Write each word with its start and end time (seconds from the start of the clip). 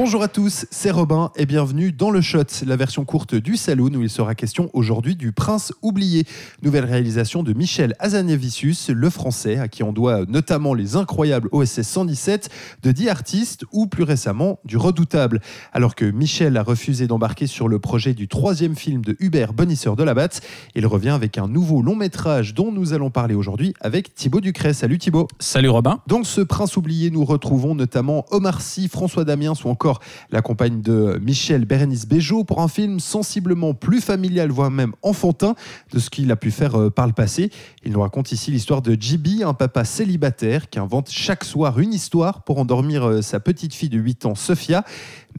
Bonjour 0.00 0.22
à 0.22 0.28
tous, 0.28 0.64
c'est 0.70 0.92
Robin 0.92 1.32
et 1.34 1.44
bienvenue 1.44 1.90
dans 1.90 2.12
le 2.12 2.20
Shot, 2.20 2.44
la 2.64 2.76
version 2.76 3.04
courte 3.04 3.34
du 3.34 3.56
Saloon 3.56 3.96
où 3.96 4.02
il 4.02 4.08
sera 4.08 4.36
question 4.36 4.70
aujourd'hui 4.72 5.16
du 5.16 5.32
Prince 5.32 5.72
oublié. 5.82 6.24
Nouvelle 6.62 6.84
réalisation 6.84 7.42
de 7.42 7.52
Michel 7.52 7.96
Hazanavicius, 7.98 8.90
le 8.90 9.10
français, 9.10 9.58
à 9.58 9.66
qui 9.66 9.82
on 9.82 9.92
doit 9.92 10.24
notamment 10.28 10.72
les 10.72 10.94
incroyables 10.94 11.48
OSS 11.50 11.82
117 11.82 12.48
de 12.84 12.92
10 12.92 13.08
artistes 13.08 13.64
ou 13.72 13.88
plus 13.88 14.04
récemment 14.04 14.60
du 14.64 14.76
Redoutable. 14.76 15.40
Alors 15.72 15.96
que 15.96 16.04
Michel 16.04 16.56
a 16.56 16.62
refusé 16.62 17.08
d'embarquer 17.08 17.48
sur 17.48 17.66
le 17.66 17.80
projet 17.80 18.14
du 18.14 18.28
troisième 18.28 18.76
film 18.76 19.04
de 19.04 19.16
Hubert 19.18 19.52
Bonisseur 19.52 19.96
de 19.96 20.04
la 20.04 20.14
Batte, 20.14 20.42
il 20.76 20.86
revient 20.86 21.08
avec 21.08 21.38
un 21.38 21.48
nouveau 21.48 21.82
long 21.82 21.96
métrage 21.96 22.54
dont 22.54 22.70
nous 22.70 22.92
allons 22.92 23.10
parler 23.10 23.34
aujourd'hui 23.34 23.74
avec 23.80 24.14
Thibaut 24.14 24.40
Ducret. 24.40 24.74
Salut 24.74 24.98
Thibaut. 24.98 25.26
Salut 25.40 25.70
Robin. 25.70 25.98
Dans 26.06 26.22
ce 26.22 26.40
Prince 26.40 26.76
oublié, 26.76 27.10
nous 27.10 27.24
retrouvons 27.24 27.74
notamment 27.74 28.26
Omar 28.30 28.60
Sy, 28.60 28.86
François 28.86 29.24
Damiens 29.24 29.54
ou 29.64 29.68
encore 29.68 29.87
la 30.30 30.42
compagne 30.42 30.82
de 30.82 31.18
Michel 31.22 31.64
Bérénice 31.64 32.06
Bejo 32.06 32.44
pour 32.44 32.60
un 32.60 32.68
film 32.68 33.00
sensiblement 33.00 33.74
plus 33.74 34.00
familial, 34.00 34.50
voire 34.50 34.70
même 34.70 34.92
enfantin 35.02 35.54
de 35.92 35.98
ce 35.98 36.10
qu'il 36.10 36.30
a 36.30 36.36
pu 36.36 36.50
faire 36.50 36.78
euh, 36.78 36.90
par 36.90 37.06
le 37.06 37.12
passé. 37.12 37.50
Il 37.84 37.92
nous 37.92 38.00
raconte 38.00 38.32
ici 38.32 38.50
l'histoire 38.50 38.82
de 38.82 38.96
Jibi, 38.98 39.42
un 39.42 39.54
papa 39.54 39.84
célibataire 39.84 40.68
qui 40.68 40.78
invente 40.78 41.10
chaque 41.10 41.44
soir 41.44 41.78
une 41.78 41.94
histoire 41.94 42.42
pour 42.42 42.58
endormir 42.58 43.08
euh, 43.08 43.22
sa 43.22 43.40
petite 43.40 43.74
fille 43.74 43.88
de 43.88 43.98
8 43.98 44.26
ans, 44.26 44.34
Sophia. 44.34 44.84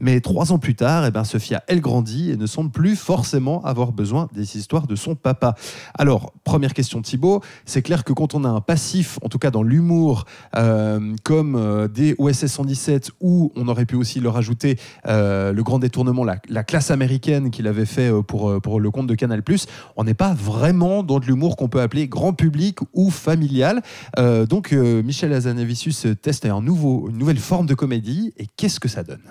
Mais 0.00 0.20
trois 0.20 0.52
ans 0.52 0.58
plus 0.58 0.74
tard, 0.74 1.04
eh 1.06 1.10
ben, 1.10 1.24
Sophia, 1.24 1.62
elle 1.68 1.80
grandit 1.80 2.30
et 2.30 2.36
ne 2.36 2.46
semble 2.46 2.70
plus 2.70 2.96
forcément 2.96 3.62
avoir 3.64 3.92
besoin 3.92 4.28
des 4.34 4.56
histoires 4.56 4.86
de 4.86 4.96
son 4.96 5.14
papa. 5.14 5.54
Alors, 5.94 6.32
première 6.42 6.72
question 6.72 7.02
Thibaut, 7.02 7.42
c'est 7.66 7.82
clair 7.82 8.02
que 8.02 8.12
quand 8.12 8.34
on 8.34 8.44
a 8.44 8.48
un 8.48 8.60
passif, 8.60 9.18
en 9.22 9.28
tout 9.28 9.38
cas 9.38 9.50
dans 9.50 9.62
l'humour, 9.62 10.24
euh, 10.56 11.14
comme 11.22 11.54
euh, 11.54 11.86
des 11.86 12.14
OSS 12.18 12.46
117, 12.46 13.10
où 13.20 13.52
on 13.56 13.68
aurait 13.68 13.86
pu 13.86 13.96
aussi 13.96 14.20
leur 14.20 14.36
ajouter 14.36 14.78
euh, 15.06 15.52
le 15.52 15.62
grand 15.62 15.78
détournement, 15.78 16.24
la, 16.24 16.36
la 16.48 16.64
classe 16.64 16.90
américaine 16.90 17.50
qu'il 17.50 17.66
avait 17.66 17.84
fait 17.84 18.10
pour, 18.26 18.60
pour 18.60 18.80
le 18.80 18.90
compte 18.90 19.06
de 19.06 19.14
Canal+, 19.14 19.42
on 19.96 20.04
n'est 20.04 20.14
pas 20.14 20.32
vraiment 20.32 21.02
dans 21.02 21.20
de 21.20 21.26
l'humour 21.26 21.56
qu'on 21.56 21.68
peut 21.68 21.80
appeler 21.80 22.08
grand 22.08 22.32
public 22.32 22.78
ou 22.94 23.10
familial. 23.10 23.82
Donc, 24.16 24.72
Michel 24.72 25.32
Hazanavicius 25.32 26.06
teste 26.22 26.46
un 26.46 26.60
une 26.60 27.18
nouvelle 27.18 27.38
forme 27.38 27.66
de 27.66 27.74
comédie, 27.74 28.32
et 28.36 28.46
qu'est-ce 28.56 28.80
que 28.80 28.88
ça 28.88 29.02
donne? 29.02 29.22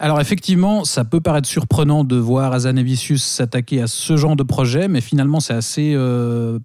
Alors 0.00 0.20
effectivement, 0.20 0.84
ça 0.84 1.04
peut 1.04 1.20
paraître 1.20 1.48
surprenant 1.48 2.04
de 2.04 2.16
voir 2.16 2.52
Azanavicius 2.52 3.22
s'attaquer 3.22 3.82
à 3.82 3.86
ce 3.86 4.16
genre 4.16 4.36
de 4.36 4.42
projet, 4.42 4.88
mais 4.88 5.00
finalement 5.00 5.40
c'est 5.40 5.54
assez, 5.54 5.92
euh, 5.94 6.58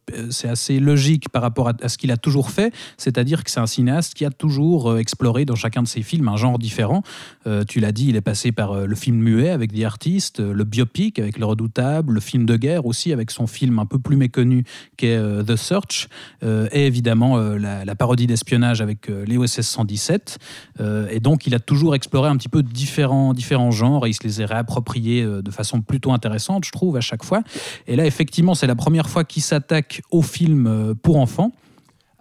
assez 0.43 0.79
logique 0.79 1.29
par 1.29 1.41
rapport 1.41 1.69
à, 1.69 1.89
ce 1.89 1.97
qu'il 1.97 2.11
a 2.11 2.17
toujours 2.17 2.51
fait, 2.51 2.73
c'est-à-dire 2.97 3.43
que 3.43 3.51
c'est 3.51 3.59
un 3.59 3.67
cinéaste 3.67 4.13
qui 4.13 4.25
a 4.25 4.29
toujours 4.29 4.91
euh, 4.91 4.97
exploré 4.97 5.45
dans 5.45 5.55
chacun 5.55 5.83
de 5.83 5.87
ses 5.87 6.01
films 6.01 6.27
un 6.27 6.37
genre 6.37 6.59
différent. 6.59 7.03
Euh, 7.47 7.63
tu 7.67 7.79
l'as 7.79 7.91
dit, 7.91 8.07
il 8.09 8.15
est 8.15 8.21
passé 8.21 8.51
par 8.51 8.75
le 8.85 8.95
film 8.95 9.17
muet 9.17 9.49
avec 9.49 9.73
The 9.73 9.83
Artist, 9.83 10.39
le 10.39 10.63
biopic 10.63 11.19
avec 11.19 11.37
Le 11.37 11.45
Redoutable, 11.45 12.13
le 12.13 12.19
film 12.19 12.45
de 12.45 12.55
guerre 12.57 12.85
aussi 12.85 13.11
avec 13.11 13.31
son 13.31 13.47
film 13.47 13.79
un 13.79 13.85
peu 13.85 13.99
plus 13.99 14.15
méconnu 14.15 14.63
qu'est 14.97 15.19
The 15.45 15.55
Search, 15.55 16.07
et 16.43 16.85
évidemment 16.85 17.37
la, 17.37 17.95
parodie 17.95 18.27
d'espionnage 18.27 18.81
avec 18.81 19.09
euh, 19.09 19.25
les 19.25 19.37
OSS 19.37 19.61
117. 19.61 20.39
Euh, 20.79 21.07
et 21.09 21.19
donc 21.19 21.47
il 21.47 21.55
a 21.55 21.59
toujours 21.59 21.95
exploré 21.95 22.29
un 22.29 22.37
petit 22.37 22.49
peu 22.49 22.63
différents, 22.63 22.92
différents 23.33 23.71
genres 23.71 24.05
et 24.05 24.09
il 24.09 24.13
se 24.13 24.23
les 24.23 24.41
a 24.41 24.45
réappropriés 24.45 25.23
euh, 25.23 25.41
de 25.41 25.51
façon 25.51 25.81
plutôt 25.81 26.11
intéressante, 26.11 26.65
je 26.65 26.71
trouve, 26.71 26.97
à 26.97 27.01
chaque 27.01 27.23
fois. 27.23 27.43
Et 27.87 27.95
là, 27.95 28.05
effectivement, 28.05 28.55
c'est 28.55 28.67
la 28.67 28.75
première 28.75 29.09
fois 29.09 29.23
qu'il 29.23 29.41
s'attaque 29.41 30.01
au 30.11 30.21
film 30.21 30.67
euh, 30.67 30.93
pour 30.93 31.17
enfants. 31.17 31.51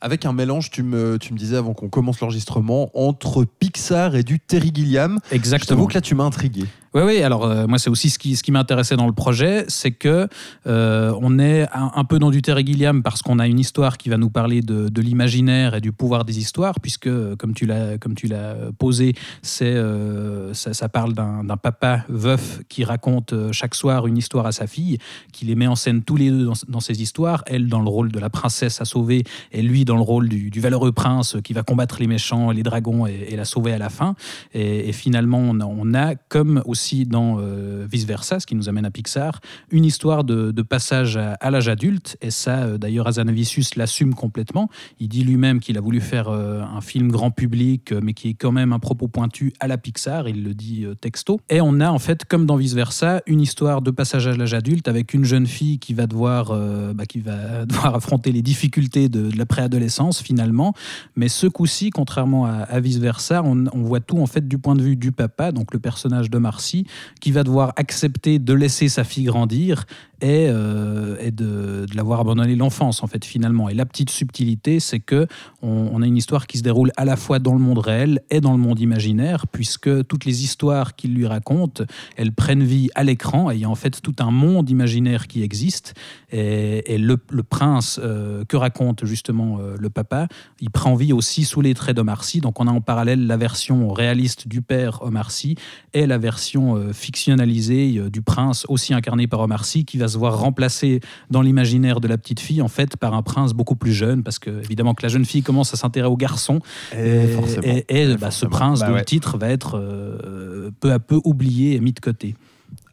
Avec 0.00 0.26
un 0.26 0.32
mélange, 0.32 0.70
tu 0.70 0.82
me, 0.82 1.16
tu 1.18 1.32
me 1.32 1.38
disais 1.38 1.56
avant 1.56 1.74
qu'on 1.74 1.88
commence 1.88 2.20
l'enregistrement, 2.20 2.90
entre 2.94 3.44
Pixar 3.44 4.16
et 4.16 4.24
du 4.24 4.40
Terry 4.40 4.72
Gilliam. 4.74 5.18
Je 5.30 5.36
Exactement. 5.36 5.76
t'avoue 5.76 5.88
que 5.88 5.94
là, 5.94 6.00
tu 6.00 6.16
m'as 6.16 6.24
intrigué. 6.24 6.64
Oui, 6.94 7.02
oui. 7.06 7.22
Alors 7.22 7.44
euh, 7.44 7.66
moi, 7.66 7.78
c'est 7.78 7.88
aussi 7.88 8.10
ce 8.10 8.18
qui, 8.18 8.36
ce 8.36 8.42
qui 8.42 8.52
m'intéressait 8.52 8.96
dans 8.96 9.06
le 9.06 9.14
projet, 9.14 9.64
c'est 9.68 9.92
que 9.92 10.28
euh, 10.66 11.16
on 11.22 11.38
est 11.38 11.66
un, 11.72 12.04
peu 12.04 12.18
dans 12.18 12.30
du 12.30 12.42
Terry 12.42 12.66
Gilliam 12.66 13.02
parce 13.02 13.22
qu'on 13.22 13.38
a 13.38 13.46
une 13.46 13.58
histoire 13.58 13.96
qui 13.96 14.10
va 14.10 14.18
nous 14.18 14.28
parler 14.28 14.60
de, 14.60 14.90
de 14.90 15.00
l'imaginaire 15.00 15.74
et 15.74 15.80
du 15.80 15.90
pouvoir 15.92 16.26
des 16.26 16.38
histoires, 16.38 16.80
puisque 16.80 17.08
comme 17.36 17.54
tu 17.54 17.64
l'as 17.64 17.96
comme 17.96 18.14
tu 18.14 18.26
l'as 18.26 18.56
posé, 18.78 19.14
c'est 19.40 19.72
euh, 19.72 20.52
ça, 20.52 20.88
parle 20.90 21.14
d'un 21.14 21.44
d'un 21.44 21.56
papa 21.56 22.04
veuf 22.10 22.60
qui 22.68 22.84
raconte 22.84 23.32
chaque 23.52 23.74
soir 23.74 24.06
une 24.06 24.18
histoire 24.18 24.44
à 24.44 24.52
sa 24.52 24.66
fille, 24.66 24.98
qui 25.32 25.46
les 25.46 25.54
met 25.54 25.66
en 25.66 25.76
scène 25.76 26.02
tous 26.02 26.16
les 26.16 26.28
deux 26.28 26.44
dans, 26.44 26.52
dans 26.68 26.80
ses 26.80 27.00
histoires. 27.00 27.42
Elle 27.46 27.68
dans 27.68 27.80
le 27.80 27.88
rôle 27.88 28.12
de 28.12 28.18
la 28.18 28.28
princesse 28.28 28.82
à 28.82 28.84
sauver, 28.84 29.24
et 29.50 29.62
lui 29.62 29.86
dans 29.86 29.96
le 29.96 30.02
rôle 30.02 30.28
du, 30.28 30.50
du 30.50 30.60
valeureux 30.60 30.92
prince 30.92 31.38
qui 31.42 31.54
va 31.54 31.62
combattre 31.62 31.96
les 32.00 32.06
méchants, 32.06 32.50
les 32.50 32.62
dragons 32.62 33.06
et, 33.06 33.34
la 33.34 33.46
sauver 33.46 33.72
à 33.72 33.78
la 33.78 33.88
fin. 33.88 34.14
Et, 34.52 34.90
et 34.90 34.92
finalement, 34.92 35.38
on 35.38 35.58
a, 35.60 35.64
on 35.64 35.94
a, 35.94 36.14
comme 36.14 36.62
aussi 36.66 36.81
dans 37.06 37.38
euh, 37.38 37.86
Vice 37.90 38.04
Versa, 38.04 38.40
ce 38.40 38.46
qui 38.46 38.54
nous 38.54 38.68
amène 38.68 38.84
à 38.84 38.90
Pixar, 38.90 39.40
une 39.70 39.84
histoire 39.84 40.24
de, 40.24 40.62
passage 40.62 41.16
à, 41.16 41.50
l'âge 41.50 41.68
adulte. 41.68 42.16
Et 42.20 42.30
ça, 42.30 42.62
euh, 42.62 42.78
d'ailleurs, 42.78 43.06
Azanavicius 43.06 43.76
l'assume 43.76 44.14
complètement. 44.14 44.68
Il 45.00 45.08
dit 45.08 45.24
lui-même 45.24 45.60
qu'il 45.60 45.78
a 45.78 45.80
voulu 45.80 46.00
faire 46.00 46.28
euh, 46.28 46.62
un 46.62 46.80
film 46.80 47.10
grand 47.10 47.30
public, 47.30 47.92
mais 47.92 48.14
qui 48.14 48.30
est 48.30 48.34
quand 48.34 48.52
même 48.52 48.72
un 48.72 48.78
propos 48.78 49.08
pointu 49.08 49.52
à 49.60 49.68
la 49.68 49.78
Pixar. 49.78 50.28
Il 50.28 50.44
le 50.44 50.54
dit 50.54 50.86
texto. 51.00 51.40
Et 51.50 51.60
on 51.60 51.80
a, 51.80 51.90
en 51.90 51.98
fait, 51.98 52.24
comme 52.24 52.46
dans 52.46 52.56
Vice 52.56 52.74
Versa, 52.74 53.22
une 53.26 53.40
histoire 53.40 53.82
de 53.82 53.90
passage 53.90 54.26
à 54.26 54.34
l'âge 54.34 54.54
adulte 54.54 54.88
avec 54.88 55.14
une 55.14 55.24
jeune 55.24 55.46
fille 55.46 55.78
qui 55.78 55.94
va 55.94 56.06
devoir, 56.06 56.56
bah, 56.94 57.06
qui 57.06 57.20
va 57.20 57.64
devoir 57.66 57.94
affronter 57.94 58.32
les 58.32 58.42
difficultés 58.42 59.08
de, 59.08 59.30
la 59.36 59.46
préadolescence, 59.46 60.22
finalement. 60.22 60.74
Mais 61.16 61.28
ce 61.28 61.46
coup-ci, 61.46 61.90
contrairement 61.90 62.46
à, 62.46 62.80
Vice 62.80 62.98
Versa, 62.98 63.42
on, 63.44 63.66
on 63.72 63.82
voit 63.82 64.00
tout, 64.00 64.18
en 64.18 64.26
fait, 64.26 64.46
du 64.46 64.58
point 64.58 64.74
de 64.74 64.82
vue 64.82 64.96
du 64.96 65.12
papa, 65.12 65.52
donc 65.52 65.72
le 65.72 65.78
personnage 65.78 66.30
de 66.30 66.38
Marcy, 66.38 66.71
qui 67.20 67.30
va 67.32 67.42
devoir 67.42 67.72
accepter 67.76 68.38
de 68.38 68.52
laisser 68.52 68.88
sa 68.88 69.04
fille 69.04 69.24
grandir 69.24 69.84
et, 70.22 70.46
euh, 70.48 71.30
de, 71.30 71.84
l'avoir 71.94 72.20
abandonné 72.20 72.54
l'enfance 72.54 73.02
en 73.02 73.06
fait 73.06 73.24
finalement. 73.24 73.68
Et 73.68 73.74
la 73.74 73.84
petite 73.84 74.08
subtilité, 74.08 74.80
c'est 74.80 75.00
que 75.00 75.26
on, 75.60 76.00
a 76.00 76.06
une 76.06 76.16
histoire 76.16 76.46
qui 76.46 76.58
se 76.58 76.62
déroule 76.62 76.90
à 76.96 77.04
la 77.04 77.16
fois 77.16 77.38
dans 77.38 77.52
le 77.52 77.58
monde 77.58 77.78
réel 77.78 78.22
et 78.30 78.40
dans 78.40 78.52
le 78.52 78.58
monde 78.58 78.80
imaginaire, 78.80 79.46
puisque 79.46 80.06
toutes 80.06 80.24
les 80.24 80.44
histoires 80.44 80.94
qu'il 80.94 81.14
lui 81.14 81.26
raconte, 81.26 81.82
elles 82.16 82.32
prennent 82.32 82.62
vie 82.62 82.88
à 82.94 83.04
l'écran 83.04 83.50
et 83.50 83.56
il 83.56 83.60
y 83.60 83.64
a 83.64 83.70
en 83.70 83.74
fait 83.74 84.00
tout 84.00 84.14
un 84.20 84.30
monde 84.30 84.70
imaginaire 84.70 85.26
qui 85.26 85.42
existe. 85.42 85.94
Et, 86.30 86.98
le, 86.98 87.16
prince 87.42 88.00
euh, 88.02 88.44
que 88.44 88.56
raconte 88.56 89.04
justement 89.04 89.58
euh, 89.58 89.76
le 89.78 89.90
papa, 89.90 90.28
il 90.60 90.70
prend 90.70 90.94
vie 90.94 91.12
aussi 91.12 91.44
sous 91.44 91.60
les 91.60 91.74
traits 91.74 91.96
d'Omar 91.96 92.24
Sy. 92.24 92.40
Donc 92.40 92.60
on 92.60 92.68
a 92.68 92.70
en 92.70 92.80
parallèle 92.80 93.26
la 93.26 93.36
version 93.36 93.92
réaliste 93.92 94.46
du 94.46 94.62
père 94.62 95.02
Omar 95.02 95.30
Sy 95.30 95.56
et 95.92 96.06
la 96.06 96.18
version 96.18 96.92
fictionnalisée 96.92 98.00
du 98.10 98.22
prince 98.22 98.64
aussi 98.68 98.94
incarné 98.94 99.26
par 99.26 99.40
Omar 99.40 99.64
Sy 99.64 99.84
qui 99.84 99.98
va 99.98 100.08
se 100.12 100.18
voir 100.18 100.38
remplacé 100.38 101.00
dans 101.30 101.42
l'imaginaire 101.42 102.00
de 102.00 102.08
la 102.08 102.16
petite 102.18 102.40
fille 102.40 102.62
en 102.62 102.68
fait 102.68 102.96
par 102.96 103.14
un 103.14 103.22
prince 103.22 103.52
beaucoup 103.52 103.76
plus 103.76 103.92
jeune 103.92 104.22
parce 104.22 104.38
que 104.38 104.50
évidemment 104.62 104.94
que 104.94 105.02
la 105.02 105.08
jeune 105.08 105.24
fille 105.24 105.42
commence 105.42 105.74
à 105.74 105.76
s'intéresser 105.76 106.12
aux 106.12 106.16
garçons 106.16 106.60
Et 106.96 107.26
forcément. 107.28 107.62
et, 107.66 107.84
et, 107.88 108.02
Et 108.02 108.16
bah, 108.16 108.30
ce 108.30 108.46
prince 108.46 108.80
Bah 108.80 108.86
dont 108.88 108.92
ouais. 108.94 109.00
le 109.00 109.04
titre 109.04 109.38
va 109.38 109.48
être 109.50 109.78
euh, 109.78 110.70
peu 110.80 110.92
à 110.92 110.98
peu 110.98 111.20
oublié 111.24 111.74
et 111.74 111.80
mis 111.80 111.92
de 111.92 112.00
côté. 112.00 112.34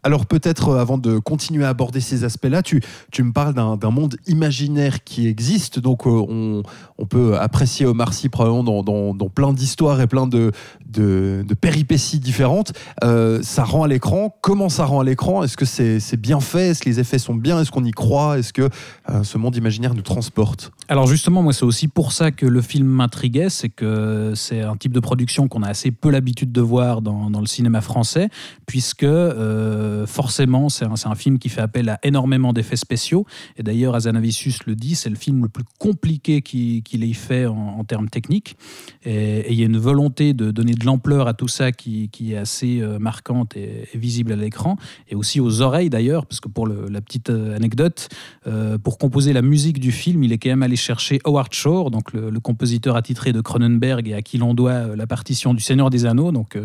Alors 0.03 0.25
peut-être 0.25 0.69
euh, 0.69 0.79
avant 0.79 0.97
de 0.97 1.19
continuer 1.19 1.65
à 1.65 1.69
aborder 1.69 1.99
ces 1.99 2.23
aspects-là, 2.23 2.61
tu, 2.61 2.81
tu 3.11 3.23
me 3.23 3.33
parles 3.33 3.53
d'un 3.53 3.89
monde 3.89 4.15
imaginaire 4.27 5.03
qui 5.03 5.27
existe, 5.27 5.79
donc 5.79 6.07
euh, 6.07 6.09
on, 6.09 6.63
on 6.97 7.05
peut 7.05 7.37
apprécier 7.37 7.85
Omar 7.85 8.13
Sy 8.13 8.29
probablement 8.29 8.83
dans, 8.83 9.13
dans, 9.13 9.29
plein 9.29 9.53
d'histoires 9.53 9.99
et 10.01 10.07
plein 10.07 10.27
de, 10.27 10.51
de, 10.87 11.43
péripéties 11.59 12.19
différentes. 12.19 12.73
Euh, 13.03 13.41
ça 13.43 13.63
rend 13.63 13.83
à 13.83 13.87
l'écran, 13.87 14.35
comment 14.41 14.69
ça 14.69 14.85
rend 14.85 15.01
à 15.01 15.03
l'écran? 15.03 15.43
Est-ce 15.43 15.57
que 15.57 15.65
c'est 15.65 16.17
bien 16.17 16.39
fait? 16.39 16.69
Est-ce 16.69 16.81
que 16.81 16.89
les 16.89 16.99
effets 16.99 17.19
sont 17.19 17.35
bien? 17.35 17.59
Est-ce 17.59 17.71
qu'on 17.71 17.83
y 17.83 17.91
croit? 17.91 18.39
Est-ce 18.39 18.53
que 18.53 18.69
ce 19.23 19.37
monde 19.37 19.55
imaginaire 19.55 19.93
nous 19.93 20.01
transporte? 20.01 20.71
Alors 20.87 21.07
justement, 21.07 21.43
moi 21.43 21.53
c'est 21.53 21.65
aussi 21.65 21.87
pour 21.87 22.13
ça 22.13 22.31
que 22.31 22.45
le 22.45 22.61
film 22.61 22.87
m'intriguait, 22.87 23.49
c'est 23.49 23.69
que 23.69 24.33
c'est 24.35 24.61
un 24.61 24.75
type 24.75 24.91
de 24.91 24.99
production 24.99 25.47
qu'on 25.47 25.63
a 25.63 25.69
assez 25.69 25.91
peu 25.91 26.09
l'habitude 26.09 26.51
de 26.51 26.61
voir 26.61 27.01
dans, 27.01 27.29
dans 27.29 27.41
le 27.41 27.47
cinéma 27.47 27.81
français, 27.81 28.29
puisque 28.65 29.05
forcément 30.05 30.69
c'est 30.69 30.85
un, 30.85 31.15
film 31.15 31.39
qui 31.39 31.49
fait 31.49 31.61
appel 31.61 31.89
à 31.89 31.99
énormément 32.03 32.53
d'effets 32.53 32.75
spéciaux. 32.75 33.25
Et 33.57 33.63
d'ailleurs, 33.63 33.95
Azanavicius 33.95 34.65
le 34.65 34.75
dit, 34.75 34.95
c'est 34.95 35.09
le 35.09 35.15
film 35.15 35.43
le 35.43 35.49
plus 35.49 35.63
compliqué 35.77 36.41
qu'il 36.41 37.03
ait 37.03 37.13
fait 37.13 37.45
en, 37.45 37.55
en 37.79 37.83
termes 37.83 38.09
techniques. 38.09 38.57
Et 39.03 39.51
il 39.51 39.59
y 39.59 39.63
a 39.63 39.65
une 39.65 39.77
volonté 39.77 40.33
de 40.33 40.51
donner 40.51 40.73
de 40.73 40.85
l'ampleur 40.85 41.27
à 41.27 41.33
tout 41.33 41.47
ça 41.47 41.71
qui, 41.71 42.09
qui 42.09 42.33
est 42.33 42.37
assez 42.37 42.81
euh, 42.81 42.99
marquante 42.99 43.55
et, 43.55 43.87
et 43.93 43.97
visible 43.97 44.31
à 44.33 44.35
l'écran, 44.35 44.77
et 45.09 45.15
aussi 45.15 45.39
aux 45.39 45.61
oreilles 45.61 45.89
d'ailleurs, 45.89 46.25
parce 46.25 46.39
que 46.39 46.49
pour 46.49 46.67
le- 46.67 46.87
la 46.89 47.01
petite 47.01 47.29
euh, 47.29 47.55
anecdote, 47.55 48.09
euh, 48.47 48.77
pour 48.77 48.97
composer 48.97 49.33
la 49.33 49.41
musique 49.41 49.79
du 49.79 49.91
film, 49.91 50.23
il 50.23 50.31
est 50.31 50.37
quand 50.37 50.49
même 50.49 50.63
allé 50.63 50.75
chercher 50.75 51.19
Howard 51.25 51.53
Shore, 51.53 51.91
donc 51.91 52.13
le, 52.13 52.39
compositeur 52.39 52.95
attitré 52.95 53.33
de 53.33 53.41
Cronenberg 53.41 54.07
et 54.07 54.13
à 54.13 54.21
qui 54.21 54.37
l'on 54.37 54.53
doit 54.53 54.95
la 54.95 55.07
partition 55.07 55.53
du 55.53 55.61
Seigneur 55.61 55.89
des 55.89 56.05
Anneaux. 56.05 56.31
Donc 56.31 56.57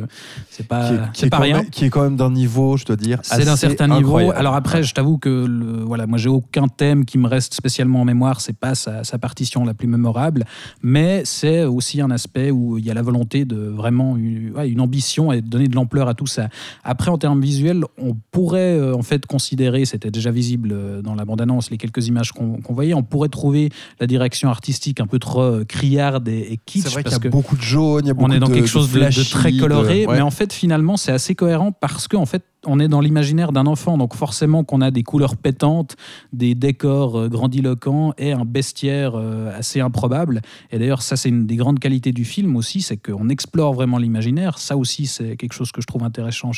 c'est 0.48 0.66
pas, 0.68 1.08
qui 1.12 1.24
est, 1.24 1.28
pas 1.28 1.38
rien. 1.38 1.64
qui 1.64 1.86
est 1.86 1.90
quand 1.90 2.02
même 2.02 2.16
d'un 2.16 2.30
niveau, 2.30 2.76
je 2.76 2.84
dois 2.84 2.94
dire. 2.94 3.13
C'est 3.22 3.44
d'un 3.44 3.56
certain 3.56 3.88
niveau. 3.88 4.32
Alors 4.32 4.54
après, 4.54 4.82
je 4.82 4.94
t'avoue 4.94 5.18
que 5.18 5.28
le, 5.28 5.84
voilà, 5.84 6.06
moi 6.06 6.18
j'ai 6.18 6.28
aucun 6.28 6.68
thème 6.68 7.04
qui 7.04 7.18
me 7.18 7.28
reste 7.28 7.54
spécialement 7.54 8.00
en 8.00 8.04
mémoire. 8.04 8.40
C'est 8.40 8.56
pas 8.56 8.74
sa, 8.74 9.02
partition 9.18 9.64
la 9.64 9.74
plus 9.74 9.86
mémorable, 9.86 10.44
mais 10.82 11.22
c'est 11.24 11.64
aussi 11.64 12.00
un 12.00 12.10
aspect 12.10 12.50
où 12.50 12.78
il 12.78 12.84
y 12.84 12.90
a 12.90 12.94
la 12.94 13.02
volonté 13.02 13.44
de 13.44 13.56
vraiment 13.56 14.16
une 14.16 14.80
ambition 14.80 15.32
et 15.32 15.40
de 15.40 15.48
donner 15.48 15.68
de 15.68 15.74
l'ampleur 15.74 16.08
à 16.08 16.14
tout 16.14 16.26
ça. 16.26 16.48
Après, 16.82 17.10
en 17.10 17.18
termes 17.18 17.40
visuels, 17.40 17.84
on 17.96 18.16
pourrait 18.32 18.92
en 18.92 19.02
fait 19.02 19.24
considérer, 19.26 19.84
c'était 19.84 20.10
déjà 20.10 20.30
visible 20.30 21.02
dans 21.02 21.14
la 21.14 21.24
bande-annonce, 21.24 21.70
les 21.70 21.78
quelques 21.78 22.08
images 22.08 22.32
qu'on 22.32 22.60
voyait, 22.68 22.94
on 22.94 23.02
pourrait 23.02 23.28
trouver 23.28 23.70
la 24.00 24.06
direction 24.06 24.48
artistique 24.48 25.00
un 25.00 25.06
peu 25.06 25.18
trop 25.18 25.42
euh, 25.42 25.64
criarde 25.64 26.28
et, 26.28 26.52
et 26.52 26.58
kitsch. 26.64 26.84
C'est 26.84 26.92
vrai 26.92 27.02
qu'il 27.04 27.12
y 27.12 27.26
a 27.26 27.30
beaucoup 27.30 27.56
de 27.56 27.62
jaune, 27.62 28.02
il 28.04 28.08
y 28.08 28.10
a 28.10 28.14
beaucoup 28.14 28.30
On 28.30 28.32
est 28.32 28.38
dans 28.38 28.48
quelque 28.48 28.68
chose 28.68 28.92
de, 28.92 29.30
très 29.30 29.52
coloré, 29.52 30.06
mais 30.08 30.20
en 30.20 30.30
fait, 30.30 30.52
finalement, 30.52 30.96
c'est 30.96 31.12
assez 31.12 31.34
cohérent 31.34 31.72
parce 31.72 32.08
que, 32.08 32.16
en 32.16 32.26
fait, 32.26 32.42
on 32.66 32.80
est 32.80 32.88
dans 32.88 33.00
l'imaginaire 33.00 33.52
d'un 33.52 33.66
enfant, 33.66 33.98
donc 33.98 34.14
forcément 34.14 34.64
qu'on 34.64 34.80
a 34.80 34.90
des 34.90 35.02
couleurs 35.02 35.36
pétantes, 35.36 35.96
des 36.32 36.54
décors 36.54 37.18
euh, 37.18 37.28
grandiloquents 37.28 38.12
et 38.18 38.32
un 38.32 38.44
bestiaire 38.44 39.14
euh, 39.14 39.56
assez 39.56 39.80
improbable. 39.80 40.42
Et 40.70 40.78
d'ailleurs, 40.78 41.02
ça, 41.02 41.16
c'est 41.16 41.28
une 41.28 41.46
des 41.46 41.56
grandes 41.56 41.78
qualités 41.78 42.12
du 42.12 42.24
film 42.24 42.56
aussi, 42.56 42.82
c'est 42.82 42.96
qu'on 42.96 43.28
explore 43.28 43.74
vraiment 43.74 43.98
l'imaginaire. 43.98 44.58
Ça 44.58 44.76
aussi, 44.76 45.06
c'est 45.06 45.36
quelque 45.36 45.52
chose 45.52 45.72
que 45.72 45.80
je 45.80 45.86
trouve 45.86 46.02
intéressant, 46.04 46.52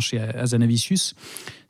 chez 0.00 0.18
Azanavicius, 0.18 1.14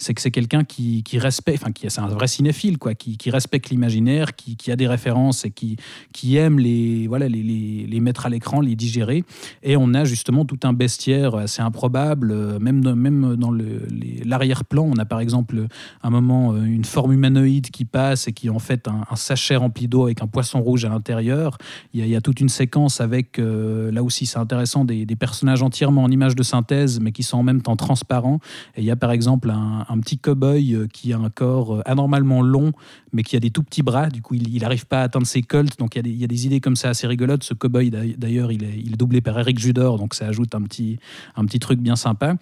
c'est 0.03 0.15
que 0.15 0.21
c'est 0.21 0.31
quelqu'un 0.31 0.65
qui, 0.65 1.05
respecte, 1.15 1.63
enfin, 1.63 1.73
qui, 1.73 1.89
c'est 1.89 2.01
un 2.01 2.09
vrai 2.09 2.27
cinéphile, 2.27 2.79
quoi, 2.79 2.95
qui, 2.95 3.31
respecte 3.31 3.71
l'imaginaire, 3.71 4.35
qui, 4.35 4.71
a 4.71 4.77
des 4.77 4.87
références 4.87 5.45
et 5.45 5.51
qui, 5.51 5.77
qui 6.13 6.37
aime 6.37 6.59
les, 6.59 7.07
voilà, 7.07 7.29
les, 7.29 7.43
les, 7.43 8.01
mettre 8.01 8.27
à 8.27 8.29
l'écran, 8.29 8.61
les 8.61 8.75
digérer. 8.75 9.25
Et 9.63 9.77
on 9.77 9.95
a 9.95 10.05
justement 10.05 10.45
tout 10.45 10.59
un 10.65 10.73
bestiaire 10.73 11.37
assez 11.37 11.63
improbable, 11.63 12.33
euh, 12.33 12.59
même, 12.59 12.95
même 12.95 13.37
dans 13.37 13.53
l'arrière-plan, 13.53 14.83
on 14.85 14.99
a 14.99 15.05
par 15.05 15.21
exemple 15.21 15.67
un 16.03 16.11
moment 16.11 16.53
euh, 16.53 16.65
une 16.65 16.85
forme 16.85 17.13
humanoïde 17.13 17.71
qui 17.71 17.85
passe 17.85 18.27
et 18.27 18.33
qui 18.33 18.49
est 18.49 18.51
en 18.51 18.59
fait 18.59 18.89
un, 18.89 19.05
sachet 19.15 19.57
rempli 19.57 19.87
d'eau 19.87 20.05
avec 20.05 20.21
un 20.23 20.27
poisson 20.27 20.61
rouge 20.61 20.85
à 20.85 20.89
l'intérieur. 20.89 21.59
Il, 21.95 22.05
y 22.05 22.17
a 22.17 22.21
toute 22.21 22.41
une 22.41 22.49
séquence 22.49 23.01
avec, 23.01 23.39
euh, 23.39 23.93
là 23.93 24.03
aussi 24.03 24.27
c'est 24.27 24.39
intéressant, 24.39 24.85
des, 24.85 25.07
personnages 25.17 25.63
entièrement 25.63 26.03
en 26.03 26.11
image 26.11 26.35
de 26.35 26.43
synthèse 26.43 26.99
mais 26.99 27.13
qui 27.13 27.23
sont 27.23 27.39
en 27.39 27.43
même 27.45 27.63
temps 27.63 27.77
transparents. 27.77 28.41
Et 28.77 28.81
il 28.81 28.85
y 28.85 28.91
a 28.91 28.97
par 28.97 29.13
exemple 29.13 29.51
un, 29.51 29.92
petit 29.99 30.19
cow-boy 30.19 30.75
euh, 30.75 30.87
qui 30.87 31.13
a 31.13 31.19
un 31.19 31.31
corps 31.31 31.83
anormalement 31.87 32.43
long 32.43 32.73
mais 33.13 33.23
qui 33.23 33.37
a 33.37 33.41
des 33.41 33.51
tout 33.51 33.63
petits 33.63 33.83
bras. 33.83 34.09
Du 34.09 34.23
coup, 34.23 34.35
il 34.35 34.61
n'arrive 34.61 34.87
pas 34.87 35.01
à 35.01 35.05
atteindre 35.05 35.27
ses 35.27 35.43
colts. 35.43 35.79
Donc 35.79 35.97
il 35.97 36.19
y, 36.19 36.25
a 36.25 36.27
des, 36.27 36.47
idées 36.47 36.61
comme 36.61 36.77
ça 36.77 36.91
assez 36.91 37.07
rigolotes. 37.07 37.45
Ce 37.45 37.55
cow-boy 37.55 37.91
d'ailleurs, 37.91 38.53
il 38.53 38.65
est, 38.65 38.79
il 38.79 38.97
doublé 38.97 39.21
par 39.21 39.39
Eric 39.39 39.59
Judor, 39.59 39.99
donc 39.99 40.15
ça 40.15 40.27
ajoute 40.27 40.55
un 40.55 40.63
petit, 40.63 40.99
un 41.37 41.45
truc 41.47 41.81
bien 41.81 41.97
sympa. 41.97 42.37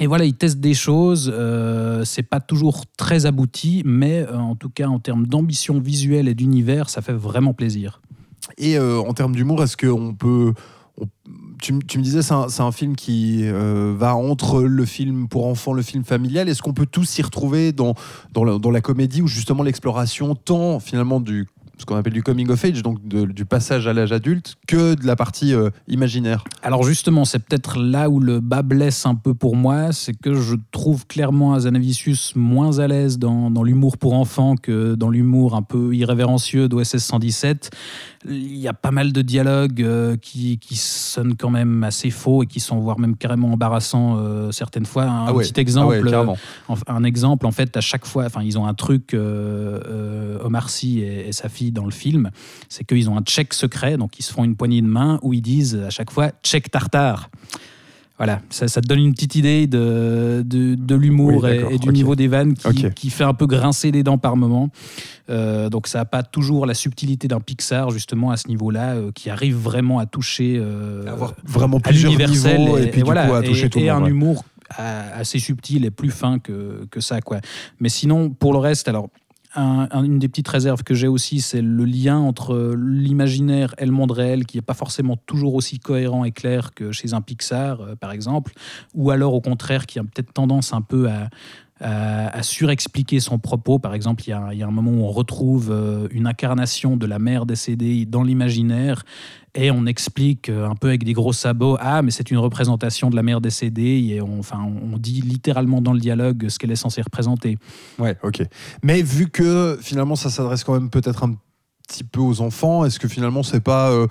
Et 0.00 0.06
voilà, 0.06 0.24
ils 0.24 0.34
testent 0.34 0.60
des 0.60 0.74
choses. 0.74 1.30
Euh, 1.32 2.04
c'est 2.04 2.24
pas 2.24 2.40
toujours 2.40 2.84
très 2.96 3.26
abouti, 3.26 3.82
mais 3.84 4.20
euh, 4.20 4.36
en 4.36 4.56
tout 4.56 4.70
cas, 4.70 4.88
en 4.88 4.98
termes 4.98 5.26
d'ambition 5.26 5.78
visuelle 5.78 6.26
et 6.26 6.34
d'univers, 6.34 6.90
ça 6.90 7.00
fait 7.00 7.12
vraiment 7.12 7.54
plaisir. 7.54 8.00
Et 8.58 8.76
euh, 8.76 8.98
en 8.98 9.14
termes 9.14 9.34
d'humour, 9.34 9.62
est-ce 9.62 9.76
qu'on 9.76 10.14
peut. 10.14 10.52
Tu, 11.60 11.72
me 11.72 12.02
disais, 12.02 12.22
c'est 12.22 12.32
un, 12.32 12.72
film 12.72 12.96
qui 12.96 13.40
euh, 13.44 13.94
va 13.96 14.16
entre 14.16 14.62
le 14.62 14.84
film 14.84 15.28
pour 15.28 15.46
enfants, 15.46 15.72
le 15.72 15.82
film 15.82 16.04
familial. 16.04 16.48
Est-ce 16.48 16.62
qu'on 16.62 16.72
peut 16.72 16.86
tous 16.86 17.04
s'y 17.04 17.22
retrouver 17.22 17.72
dans, 17.72 17.94
la, 18.36 18.58
dans 18.58 18.70
la 18.70 18.80
comédie 18.80 19.22
ou 19.22 19.26
justement 19.26 19.62
l'exploration 19.62 20.34
tant 20.34 20.80
finalement 20.80 21.20
du 21.20 21.46
ce 21.78 21.84
qu'on 21.84 21.96
appelle 21.96 22.12
du 22.12 22.22
coming 22.22 22.48
of 22.50 22.64
age, 22.64 22.82
donc 22.82 23.06
du 23.06 23.44
passage 23.44 23.86
à 23.86 23.92
l'âge 23.92 24.12
adulte, 24.12 24.56
que 24.66 24.94
de 24.94 25.06
la 25.06 25.16
partie 25.16 25.54
euh, 25.54 25.70
imaginaire. 25.88 26.44
Alors 26.62 26.84
justement, 26.84 27.24
c'est 27.24 27.38
peut-être 27.38 27.78
là 27.78 28.08
où 28.08 28.20
le 28.20 28.40
bas 28.40 28.62
blesse 28.62 29.06
un 29.06 29.14
peu 29.14 29.34
pour 29.34 29.56
moi, 29.56 29.92
c'est 29.92 30.14
que 30.14 30.34
je 30.34 30.56
trouve 30.70 31.06
clairement 31.06 31.54
Azanavicius 31.54 32.36
moins 32.36 32.78
à 32.78 32.86
l'aise 32.86 33.18
dans, 33.18 33.50
dans 33.50 33.62
l'humour 33.62 33.98
pour 33.98 34.14
enfants 34.14 34.56
que 34.56 34.94
dans 34.94 35.10
l'humour 35.10 35.54
un 35.54 35.62
peu 35.62 35.94
irrévérencieux 35.94 36.68
d'OSS 36.68 36.98
117 36.98 37.70
il 38.26 38.56
y 38.56 38.68
a 38.68 38.72
pas 38.72 38.90
mal 38.90 39.12
de 39.12 39.22
dialogues 39.22 39.82
euh, 39.82 40.16
qui, 40.16 40.58
qui, 40.58 40.76
sonnent 40.76 41.36
quand 41.36 41.50
même 41.50 41.84
assez 41.84 42.10
faux 42.10 42.42
et 42.42 42.46
qui 42.46 42.60
sont 42.60 42.78
voire 42.78 42.98
même 42.98 43.16
carrément 43.16 43.52
embarrassants 43.52 44.16
euh, 44.18 44.50
certaines 44.50 44.86
fois. 44.86 45.04
Un 45.04 45.26
ah 45.26 45.32
petit 45.34 45.60
exemple, 45.60 46.10
ah 46.14 46.74
un 46.86 47.04
exemple 47.04 47.46
en 47.46 47.52
fait 47.52 47.76
à 47.76 47.80
chaque 47.80 48.06
fois, 48.06 48.24
enfin 48.24 48.42
ils 48.42 48.58
ont 48.58 48.66
un 48.66 48.74
truc 48.74 49.14
Omar 49.14 50.70
Sy 50.70 51.00
et, 51.00 51.32
sa 51.32 51.48
fille 51.48 51.63
dans 51.70 51.84
le 51.84 51.90
film, 51.90 52.30
c'est 52.68 52.84
qu'ils 52.84 53.08
ont 53.10 53.16
un 53.16 53.22
check 53.22 53.54
secret, 53.54 53.96
donc 53.96 54.18
ils 54.18 54.22
se 54.22 54.32
font 54.32 54.44
une 54.44 54.56
poignée 54.56 54.82
de 54.82 54.86
main 54.86 55.18
où 55.22 55.32
ils 55.32 55.42
disent 55.42 55.76
à 55.76 55.90
chaque 55.90 56.10
fois 56.10 56.30
check 56.42 56.70
tartare. 56.70 57.30
Voilà, 58.16 58.40
ça, 58.48 58.68
te 58.68 58.86
donne 58.86 59.00
une 59.00 59.12
petite 59.12 59.34
idée 59.34 59.66
de, 59.66 60.44
de, 60.46 60.94
l'humour 60.94 61.48
et, 61.48 61.78
du 61.78 61.88
niveau 61.88 62.14
des 62.14 62.28
vannes 62.28 62.54
qui, 62.54 62.88
qui, 62.94 63.10
fait 63.10 63.24
un 63.24 63.34
peu 63.34 63.46
grincer 63.46 63.90
les 63.90 64.04
dents 64.04 64.18
par 64.18 64.36
moment. 64.36 64.70
Euh, 65.30 65.68
donc 65.68 65.88
ça 65.88 65.98
n'a 65.98 66.04
pas 66.04 66.22
toujours 66.22 66.64
la 66.64 66.74
subtilité 66.74 67.26
d'un 67.26 67.40
Pixar 67.40 67.90
justement 67.90 68.30
à 68.30 68.36
ce 68.36 68.46
niveau-là, 68.46 68.94
euh, 68.94 69.10
qui 69.12 69.30
arrive 69.30 69.56
vraiment 69.56 69.98
à 69.98 70.06
toucher, 70.06 70.56
euh, 70.58 71.04
avoir 71.08 71.34
vraiment 71.44 71.80
plusieurs 71.80 72.12
niveaux 72.12 72.78
et, 72.78 72.86
puis 72.86 73.02
voilà, 73.02 73.34
à 73.34 73.42
toucher 73.42 73.68
tout 73.68 73.80
et 73.80 73.90
un 73.90 74.04
humour 74.04 74.44
assez 74.76 75.40
subtil 75.40 75.84
et 75.84 75.90
plus 75.90 76.10
fin 76.10 76.38
que, 76.38 76.86
que 76.90 77.00
ça 77.00 77.20
quoi. 77.20 77.40
Mais 77.80 77.88
sinon 77.88 78.30
pour 78.30 78.52
le 78.52 78.58
reste, 78.60 78.86
alors 78.86 79.08
une 79.56 80.18
des 80.18 80.28
petites 80.28 80.48
réserves 80.48 80.82
que 80.82 80.94
j'ai 80.94 81.06
aussi, 81.06 81.40
c'est 81.40 81.62
le 81.62 81.84
lien 81.84 82.18
entre 82.18 82.74
l'imaginaire 82.76 83.74
et 83.78 83.86
le 83.86 83.92
monde 83.92 84.10
réel, 84.10 84.46
qui 84.46 84.56
n'est 84.56 84.62
pas 84.62 84.74
forcément 84.74 85.16
toujours 85.16 85.54
aussi 85.54 85.78
cohérent 85.78 86.24
et 86.24 86.32
clair 86.32 86.74
que 86.74 86.92
chez 86.92 87.14
un 87.14 87.20
Pixar, 87.20 87.80
euh, 87.80 87.94
par 87.94 88.12
exemple, 88.12 88.52
ou 88.94 89.10
alors 89.10 89.34
au 89.34 89.40
contraire, 89.40 89.86
qui 89.86 89.98
a 89.98 90.02
peut-être 90.02 90.32
tendance 90.32 90.72
un 90.72 90.80
peu 90.80 91.08
à, 91.08 91.28
à, 91.84 92.42
surexpliquer 92.42 93.20
son 93.20 93.38
propos. 93.38 93.78
Par 93.78 93.94
exemple, 93.94 94.22
il 94.26 94.30
y, 94.30 94.32
a, 94.32 94.66
un 94.66 94.70
moment 94.70 94.90
où 94.90 95.04
on 95.04 95.10
retrouve 95.10 95.70
euh, 95.70 96.08
une 96.10 96.26
incarnation 96.26 96.96
de 96.96 97.06
la 97.06 97.18
mère 97.18 97.44
décédée 97.44 98.06
dans 98.06 98.22
l'imaginaire 98.22 99.04
et 99.54 99.70
on 99.70 99.86
explique 99.86 100.48
euh, 100.48 100.68
un 100.68 100.74
peu 100.74 100.88
avec 100.88 101.04
des 101.04 101.12
gros 101.12 101.32
sabots 101.32 101.76
ah 101.78 102.02
mais 102.02 102.10
c'est 102.10 102.30
une 102.32 102.38
représentation 102.38 103.08
de 103.08 103.14
la 103.14 103.22
mère 103.22 103.40
décédée 103.40 104.04
et 104.10 104.20
on, 104.20 104.40
enfin 104.40 104.58
on 104.60 104.98
dit 104.98 105.20
littéralement 105.20 105.80
dans 105.80 105.92
le 105.92 106.00
dialogue 106.00 106.48
ce 106.48 106.58
qu'elle 106.58 106.72
est 106.72 106.76
censée 106.76 107.02
représenter. 107.02 107.58
Ouais, 107.98 108.16
ok. 108.22 108.42
Mais 108.82 109.02
vu 109.02 109.28
que 109.28 109.78
finalement 109.80 110.16
ça 110.16 110.30
s'adresse 110.30 110.64
quand 110.64 110.72
même 110.72 110.90
peut-être 110.90 111.22
un 111.22 111.36
petit 111.86 112.04
peu 112.04 112.20
aux 112.20 112.40
enfants, 112.40 112.84
est-ce 112.84 112.98
que 112.98 113.08
finalement 113.08 113.42
c'est 113.42 113.60
pas 113.60 113.90
euh, 113.90 114.06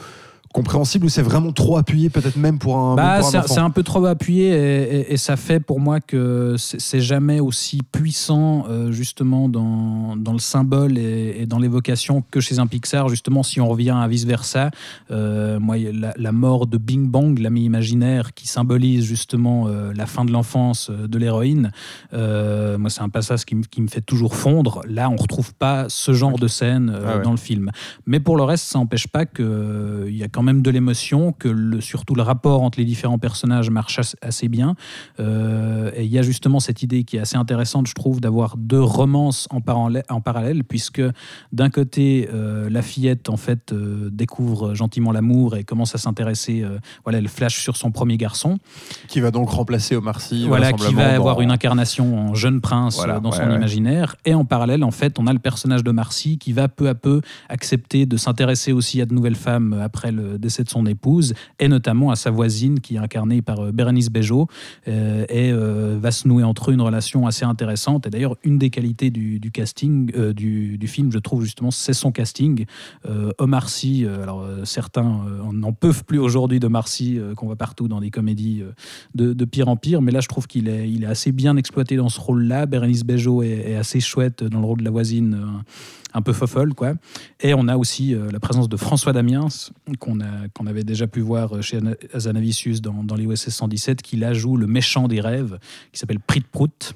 compréhensible 0.54 1.08
ou 1.08 1.10
c'est 1.10 1.24
vraiment 1.24 1.52
trop 1.52 1.78
appuyé 1.78 2.10
peut-être 2.10 2.38
même 2.38 2.60
pour 2.60 2.78
un, 2.78 2.96
bah, 2.96 3.22
C'est 3.24 3.58
un 3.58 3.72
peu 3.72 3.82
trop 3.82 4.06
appuyé 4.06 5.12
et, 5.12 5.18
ça 5.18 5.36
fait 5.36 5.60
pour 5.60 5.80
moi 5.80 6.00
que 6.00 6.56
c'est 6.58 7.02
jamais 7.02 7.40
aussi 7.40 7.82
puissant 7.92 8.66
euh, 8.70 8.92
justement 8.92 9.50
dans, 9.50 10.16
dans, 10.16 10.32
le 10.32 10.40
symbole 10.40 10.98
et, 10.98 11.46
dans 11.48 11.58
l'évocation 11.58 12.24
que 12.30 12.40
chez 12.40 12.60
un 12.60 12.68
Pixar 12.68 13.10
justement 13.10 13.42
si 13.42 13.60
on 13.62 13.68
revient 13.68 13.96
à 13.98 14.08
vice 14.08 14.26
versa 14.26 14.70
euh, 15.10 15.60
moi 15.60 15.76
la, 15.78 16.32
mort 16.32 16.68
de 16.68 16.78
Bing 16.78 17.10
Bang 17.10 17.40
l'ami 17.40 17.66
imaginaire 17.66 18.34
qui 18.34 18.48
symbolise 18.48 19.06
justement 19.06 19.68
euh, 19.68 19.92
la 19.96 20.06
fin 20.06 20.24
de 20.24 20.32
l'enfance 20.32 20.92
de 20.92 21.18
l'héroïne. 21.18 21.72
Moi 22.12 22.90
c'est 22.90 23.02
un 23.02 23.10
passage 23.10 23.46
qui, 23.46 23.60
qui, 23.72 23.82
me 23.82 23.88
fait 23.88 24.02
toujours 24.02 24.36
fondre. 24.36 24.82
Là 24.88 25.10
on 25.10 25.16
retrouve 25.16 25.56
pas 25.56 25.86
ce 25.90 26.14
genre 26.14 26.38
de 26.38 26.48
scène 26.48 26.96
ah 27.08 27.20
dans 27.20 27.32
le 27.32 27.38
film. 27.38 27.72
Mais 28.06 28.20
pour 28.20 28.38
le 28.38 28.44
reste 28.44 28.66
ça 28.66 28.78
n'empêche 28.78 29.08
pas 29.08 29.26
qu'il 29.26 30.16
y 30.16 30.24
a 30.24 30.28
quand 30.28 30.43
même 30.44 30.62
de 30.62 30.70
l'émotion, 30.70 31.32
que 31.32 31.48
le, 31.48 31.82
surtout 31.82 32.16
le 32.16 32.22
rapport 32.22 32.62
entre 32.62 32.80
les 32.80 32.86
différents 32.86 33.18
personnages 33.18 33.70
marche 33.70 34.00
assez 34.22 34.48
bien. 34.48 34.76
Euh, 35.20 35.92
et 35.96 36.04
il 36.04 36.12
y 36.12 36.20
a 36.20 36.22
justement 36.22 36.60
cette 36.60 36.84
idée 36.84 37.04
qui 37.04 37.18
est 37.18 37.20
assez 37.20 37.38
intéressante, 37.38 37.88
je 37.88 37.94
trouve, 37.94 38.22
d'avoir 38.22 38.58
deux 38.58 38.82
romances 38.82 39.48
en 39.50 39.62
parallèle, 39.62 40.04
en 40.10 40.22
parallèle 40.22 40.64
puisque 40.64 41.02
d'un 41.52 41.70
côté, 41.70 42.30
euh, 42.34 42.70
la 42.70 42.82
fillette, 42.82 43.30
en 43.30 43.38
fait, 43.38 43.72
euh, 43.72 44.10
découvre 44.12 44.76
gentiment 44.76 45.12
l'amour 45.12 45.56
et 45.56 45.64
commence 45.64 45.96
à 45.96 45.98
s'intéresser, 45.98 46.66
voilà, 47.04 47.20
elle 47.20 47.28
flash 47.28 47.62
sur 47.62 47.78
son 47.78 47.92
premier 47.92 48.18
garçon. 48.18 48.60
Qui 49.08 49.20
va 49.20 49.32
donc 49.32 49.50
remplacer 49.50 49.96
Omar 49.96 50.22
Sy. 50.22 50.46
Voilà, 50.48 50.74
qui 50.74 50.94
va 50.94 51.16
avoir 51.16 51.42
une 51.42 51.52
incarnation 51.52 52.30
en 52.30 52.36
jeune 52.36 52.62
prince 52.62 53.02
dans 53.22 53.32
son 53.32 53.50
imaginaire. 53.50 54.16
Et 54.26 54.34
en 54.34 54.46
parallèle, 54.46 54.84
en 54.84 54.92
fait, 54.92 55.20
on 55.20 55.28
a 55.28 55.34
le 55.34 55.40
personnage 55.40 55.84
de 55.84 55.94
Sy 56.10 56.38
qui 56.38 56.54
va 56.54 56.68
peu 56.68 56.90
à 56.90 56.96
peu 56.96 57.22
accepter 57.50 58.06
de 58.06 58.18
s'intéresser 58.18 58.72
aussi 58.72 59.02
à 59.02 59.06
de 59.06 59.14
nouvelles 59.14 59.36
femmes 59.36 59.80
après 59.82 60.12
le 60.12 60.33
décès 60.38 60.64
de 60.64 60.70
son 60.70 60.86
épouse, 60.86 61.34
et 61.60 61.68
notamment 61.68 62.12
à 62.12 62.16
sa 62.16 62.32
voisine 62.32 62.80
qui 62.80 62.96
est 62.96 63.00
incarnée 63.00 63.42
par 63.42 63.72
Bérénice 63.72 64.10
Bejo, 64.10 64.48
et 64.88 65.52
va 65.54 66.12
se 66.12 66.28
nouer 66.28 66.44
entre 66.44 66.72
eux 66.72 66.74
une 66.74 66.82
relation 66.82 67.28
assez 67.28 67.46
intéressante. 67.46 68.08
Et 68.08 68.10
d'ailleurs, 68.10 68.36
une 68.44 68.58
des 68.58 68.70
qualités 68.70 69.10
du, 69.10 69.40
casting, 69.52 70.12
du, 70.34 70.88
film, 70.88 71.12
je 71.12 71.20
trouve 71.20 71.44
justement, 71.44 71.72
c'est 71.72 71.94
son 71.94 72.12
casting. 72.12 72.66
Omar 73.38 73.70
Sy, 73.70 74.06
alors 74.06 74.46
certains 74.64 75.22
n'en 75.52 75.74
peuvent 75.74 76.04
plus 76.04 76.20
aujourd'hui 76.20 76.60
de 76.60 76.68
Marcy 76.68 77.20
qu'on 77.36 77.48
voit 77.48 77.56
partout 77.56 77.88
dans 77.88 78.00
des 78.00 78.12
comédies 78.12 78.64
de, 79.16 79.46
pire 79.46 79.68
en 79.68 79.76
pire, 79.76 80.02
mais 80.02 80.12
là 80.12 80.20
je 80.20 80.28
trouve 80.28 80.48
qu'il 80.48 80.68
est, 80.68 80.90
il 80.90 81.04
est 81.04 81.08
assez 81.08 81.32
bien 81.32 81.58
exploité 81.58 81.96
dans 81.96 82.10
ce 82.10 82.20
rôle-là. 82.20 82.66
Bérénice 82.66 83.04
Bejo 83.04 83.44
est, 83.44 83.76
assez 83.76 84.00
chouette 84.00 84.44
dans 84.44 84.60
le 84.60 84.66
rôle 84.66 84.80
de 84.80 84.84
la 84.84 84.92
voisine 84.92 85.64
un 86.14 86.22
peu 86.22 86.34
fofolle. 86.34 86.74
Quoi. 86.74 86.94
Et 87.42 87.54
on 87.54 87.68
a 87.68 87.78
aussi 87.78 88.14
euh, 88.14 88.30
la 88.32 88.40
présence 88.40 88.70
de 88.70 88.78
François 88.78 89.14
Damiens, 89.14 89.48
qu'on 90.00 90.68
avait 90.68 90.84
déjà 90.84 91.08
pu 91.08 91.22
voir 91.22 91.62
chez 91.62 91.80
Azanavicius 92.14 92.82
dans, 92.82 93.04
dans 93.04 93.16
les 93.16 93.26
OSS 93.26 93.50
117, 93.50 94.02
qui 94.02 94.18
là 94.18 94.34
joue 94.34 94.58
le 94.58 94.68
méchant 94.68 95.08
des 95.08 95.22
rêves, 95.22 95.58
qui 95.92 96.00
s'appelle 96.00 96.20
Prit 96.20 96.42
Prout. 96.42 96.96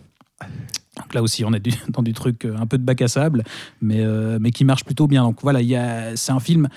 Donc 0.98 1.14
là 1.14 1.22
aussi, 1.22 1.46
on 1.46 1.54
est 1.54 1.64
dans 1.90 2.04
du 2.04 2.14
truc 2.14 2.46
euh, 2.46 2.56
un 2.58 2.66
peu 2.66 2.78
de 2.78 2.84
bac 2.84 3.02
à 3.02 3.08
sable, 3.08 3.44
mais, 3.82 4.02
euh, 4.02 4.38
mais 4.42 4.52
qui 4.52 4.66
marche 4.66 4.84
plutôt 4.84 5.08
bien. 5.08 5.24
Donc 5.24 5.40
voilà, 5.42 5.60
c'est 6.16 6.32
un 6.32 6.40
film 6.40 6.68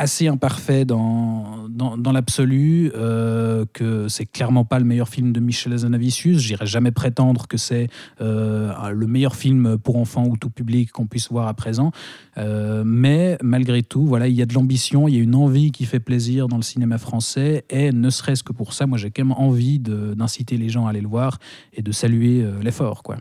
assez 0.00 0.28
imparfait 0.28 0.86
dans, 0.86 1.68
dans, 1.68 2.12
l'absolu, 2.12 2.90
euh, 2.94 3.66
que 3.74 4.08
c'est 4.08 4.24
clairement 4.24 4.64
pas 4.64 4.78
le 4.78 4.86
meilleur 4.86 5.10
film 5.10 5.30
de 5.30 5.40
Michel 5.40 5.74
Azanavicius. 5.74 6.38
J'irai 6.38 6.64
jamais 6.64 6.90
prétendre 6.90 7.46
que 7.46 7.58
c'est 7.58 7.88
euh, 8.22 8.72
le 8.92 9.06
meilleur 9.06 9.36
film 9.36 9.76
pour 9.76 9.96
enfants 9.96 10.24
ou 10.26 10.38
tout 10.38 10.48
public 10.48 10.90
qu'on 10.90 11.06
puisse 11.06 11.30
voir 11.30 11.48
à 11.48 11.54
présent. 11.54 11.92
Euh, 12.38 12.82
mais 12.82 13.36
malgré 13.42 13.82
tout, 13.82 14.06
voilà, 14.06 14.26
il 14.26 14.34
y 14.34 14.40
a 14.40 14.46
de 14.46 14.54
l'ambition, 14.54 15.06
il 15.06 15.14
y 15.14 15.18
a 15.18 15.22
une 15.22 15.34
envie 15.34 15.70
qui 15.70 15.84
fait 15.84 16.00
plaisir 16.00 16.48
dans 16.48 16.56
le 16.56 16.62
cinéma 16.62 16.96
français. 16.96 17.66
Et 17.68 17.92
ne 17.92 18.08
serait-ce 18.08 18.42
que 18.42 18.54
pour 18.54 18.72
ça, 18.72 18.86
moi 18.86 18.96
j'ai 18.96 19.10
quand 19.10 19.24
même 19.24 19.36
envie 19.36 19.78
d'inciter 19.80 20.56
les 20.56 20.70
gens 20.70 20.86
à 20.86 20.90
aller 20.90 21.02
le 21.02 21.08
voir 21.08 21.38
et 21.74 21.82
de 21.82 21.92
saluer 21.92 22.42
l'effort. 22.62 23.02
quoi. 23.02 23.16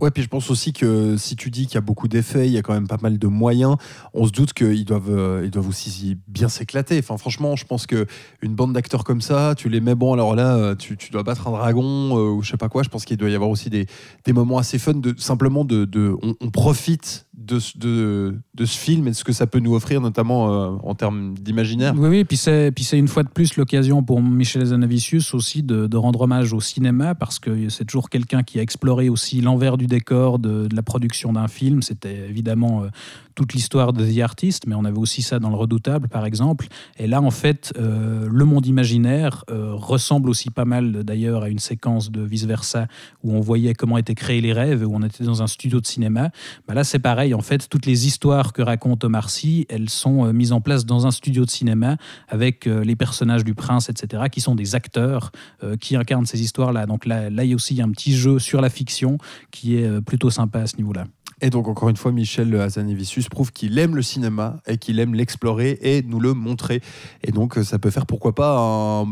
Ouais, 0.00 0.10
puis 0.10 0.22
je 0.22 0.28
pense 0.28 0.50
aussi 0.50 0.72
que 0.72 1.16
si 1.18 1.36
tu 1.36 1.50
dis 1.50 1.66
qu'il 1.66 1.74
y 1.74 1.78
a 1.78 1.82
beaucoup 1.82 2.08
d'effets, 2.08 2.46
il 2.46 2.52
y 2.52 2.58
a 2.58 2.62
quand 2.62 2.72
même 2.72 2.88
pas 2.88 2.98
mal 3.02 3.18
de 3.18 3.26
moyens, 3.26 3.76
on 4.14 4.26
se 4.26 4.32
doute 4.32 4.52
qu'ils 4.52 4.84
doivent, 4.84 5.10
euh, 5.10 5.42
ils 5.44 5.50
doivent 5.50 5.68
aussi 5.68 6.16
bien 6.26 6.48
s'éclater. 6.48 6.98
Enfin, 6.98 7.16
franchement, 7.18 7.56
je 7.56 7.66
pense 7.66 7.86
que 7.86 8.06
une 8.40 8.54
bande 8.54 8.72
d'acteurs 8.72 9.04
comme 9.04 9.20
ça, 9.20 9.54
tu 9.56 9.68
les 9.68 9.80
mets, 9.80 9.94
bon, 9.94 10.14
alors 10.14 10.34
là, 10.34 10.56
euh, 10.56 10.74
tu, 10.74 10.96
tu 10.96 11.10
dois 11.10 11.22
battre 11.22 11.48
un 11.48 11.52
dragon 11.52 12.16
euh, 12.16 12.30
ou 12.30 12.42
je 12.42 12.50
sais 12.50 12.56
pas 12.56 12.68
quoi. 12.68 12.82
Je 12.82 12.88
pense 12.88 13.04
qu'il 13.04 13.16
doit 13.16 13.28
y 13.28 13.34
avoir 13.34 13.50
aussi 13.50 13.68
des, 13.68 13.86
des 14.24 14.32
moments 14.32 14.58
assez 14.58 14.78
fun 14.78 14.94
de 14.94 15.14
simplement 15.18 15.64
de, 15.64 15.84
de 15.84 16.16
on 16.22 16.50
profite 16.50 17.26
de, 17.34 17.58
de, 17.76 18.38
de, 18.54 18.64
ce 18.64 18.78
film 18.78 19.06
et 19.06 19.10
de 19.10 19.16
ce 19.16 19.24
que 19.24 19.32
ça 19.32 19.46
peut 19.46 19.60
nous 19.60 19.74
offrir, 19.74 20.00
notamment 20.00 20.44
en 20.86 20.94
termes 20.94 21.34
d'imaginaire. 21.34 21.94
Oui, 21.96 22.08
oui, 22.08 22.18
et 22.18 22.24
puis 22.24 22.36
c'est, 22.36 22.70
puis 22.70 22.84
c'est 22.84 22.98
une 22.98 23.08
fois 23.08 23.22
de 23.22 23.28
plus 23.28 23.56
l'occasion 23.56 24.02
pour 24.02 24.22
Michel 24.22 24.64
Zanavicius 24.64 25.34
aussi 25.34 25.62
de, 25.62 25.86
de, 25.86 25.96
rendre 25.96 26.20
hommage 26.22 26.52
au 26.52 26.60
cinéma, 26.60 27.14
parce 27.14 27.38
que 27.38 27.68
c'est 27.68 27.84
toujours 27.84 28.10
quelqu'un 28.10 28.42
qui 28.42 28.58
a 28.58 28.62
exploré 28.62 29.08
aussi 29.08 29.40
l'envers 29.40 29.76
du 29.76 29.86
décor 29.90 30.38
de, 30.38 30.66
la 30.74 30.82
production 30.82 31.34
d'un 31.34 31.48
film. 31.48 31.82
C'était 31.82 32.16
évidemment 32.16 32.84
euh, 32.84 32.88
toute 33.34 33.54
l'histoire 33.54 33.92
de 33.92 34.04
The 34.04 34.20
Artist, 34.20 34.66
mais 34.66 34.74
on 34.74 34.84
avait 34.84 34.98
aussi 34.98 35.22
ça 35.22 35.38
dans 35.38 35.50
Le 35.50 35.56
Redoutable, 35.56 36.08
par 36.08 36.24
exemple. 36.24 36.66
Et 36.98 37.06
là, 37.06 37.20
en 37.20 37.30
fait, 37.30 37.72
euh, 37.78 38.28
le 38.30 38.44
monde 38.44 38.66
imaginaire 38.66 39.44
ressemble 39.48 40.30
aussi 40.30 40.50
pas 40.50 40.64
mal, 40.64 41.04
d'ailleurs, 41.04 41.42
à 41.42 41.48
une 41.48 41.58
séquence 41.58 42.10
de 42.10 42.22
vice-versa, 42.22 42.86
où 43.22 43.32
on 43.34 43.40
voyait 43.40 43.74
comment 43.74 43.98
étaient 43.98 44.14
créés 44.14 44.40
les 44.40 44.52
rêves, 44.52 44.86
où 44.86 44.94
on 44.94 45.02
était 45.02 45.24
dans 45.24 45.42
un 45.42 45.46
studio 45.46 45.80
de 45.80 45.86
cinéma. 45.86 46.30
Bah 46.66 46.74
là, 46.74 46.84
c'est 46.84 46.98
pareil, 46.98 47.34
en 47.34 47.40
fait, 47.40 47.68
toutes 47.68 47.86
les 47.86 48.06
histoires 48.06 48.52
que 48.52 48.62
raconte 48.62 49.04
Omar 49.04 49.30
Sy, 49.30 49.66
elles 49.68 49.90
sont 49.90 50.26
euh, 50.26 50.32
mises 50.32 50.52
en 50.52 50.60
place 50.60 50.86
dans 50.86 51.06
un 51.06 51.10
studio 51.10 51.44
de 51.44 51.50
cinéma 51.50 51.96
avec 52.28 52.66
euh, 52.66 52.84
les 52.84 52.96
personnages 52.96 53.44
du 53.44 53.54
prince, 53.54 53.88
etc., 53.88 54.24
qui 54.30 54.40
sont 54.40 54.54
des 54.54 54.74
acteurs 54.74 55.30
euh, 55.62 55.76
qui 55.76 55.96
incarnent 55.96 56.26
ces 56.26 56.40
histoires-là. 56.42 56.86
Donc 56.86 57.06
là, 57.06 57.30
là, 57.30 57.44
il 57.44 57.50
y 57.50 57.52
a 57.52 57.56
aussi 57.56 57.80
un 57.80 57.90
petit 57.90 58.14
jeu 58.16 58.38
sur 58.38 58.60
la 58.60 58.70
fiction 58.70 59.18
qui 59.50 59.76
est 59.76 60.00
plutôt 60.02 60.30
sympa 60.30 60.60
à 60.60 60.66
ce 60.66 60.76
niveau-là. 60.76 61.04
Et 61.42 61.50
donc, 61.50 61.68
encore 61.68 61.88
une 61.88 61.96
fois, 61.96 62.12
Michel 62.12 62.54
Hazanavicius 62.54 63.28
prouve 63.28 63.52
qu'il 63.52 63.78
aime 63.78 63.96
le 63.96 64.02
cinéma 64.02 64.60
et 64.66 64.76
qu'il 64.76 64.98
aime 64.98 65.14
l'explorer 65.14 65.78
et 65.82 66.02
nous 66.02 66.20
le 66.20 66.34
montrer. 66.34 66.80
Et 67.22 67.32
donc, 67.32 67.54
ça 67.62 67.78
peut 67.78 67.90
faire, 67.90 68.06
pourquoi 68.06 68.34
pas, 68.34 68.58